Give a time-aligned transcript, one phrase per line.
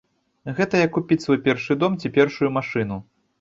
[0.59, 2.99] Гэта як купіць свой першы дом ці першую машыну.